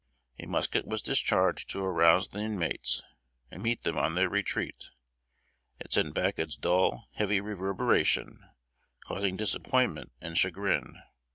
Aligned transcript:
A 0.39 0.47
musket 0.47 0.87
was 0.87 1.03
discharged 1.03 1.69
to 1.69 1.83
arouse 1.83 2.29
the 2.29 2.39
inmates, 2.39 3.03
and 3.51 3.61
meet 3.61 3.83
them 3.83 3.99
on 3.99 4.15
their 4.15 4.29
retreat. 4.29 4.89
It 5.79 5.93
sent 5.93 6.15
back 6.15 6.39
its 6.39 6.55
dull 6.55 7.07
heavy 7.11 7.39
reverberation, 7.39 8.39
causing 9.01 9.37
disappointment 9.37 10.11
and 10.19 10.35
chagrin. 10.39 11.03